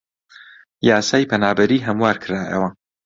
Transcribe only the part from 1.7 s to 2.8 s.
هەموار کرایەوە